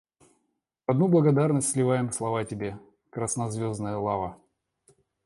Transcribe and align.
В 0.87 0.91
одну 0.93 1.07
благодарность 1.07 1.69
сливаем 1.69 2.11
слова 2.11 2.43
тебе, 2.43 2.79
краснозвездная 3.11 3.97
лава. 3.97 4.35